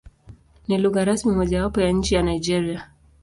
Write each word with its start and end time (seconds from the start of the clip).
Ni 0.67 0.77
lugha 0.77 1.05
rasmi 1.05 1.31
mojawapo 1.35 1.81
ya 1.81 1.91
nchi 1.91 2.15
ya 2.15 2.21
Nigeria. 2.21 2.87